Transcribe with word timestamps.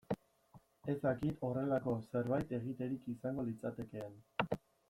Ez 0.93 0.95
dakit 1.03 1.43
horrelako 1.49 1.95
zerbait 2.13 2.57
egiterik 2.61 3.07
izango 3.17 3.49
litzatekeen. 3.51 4.21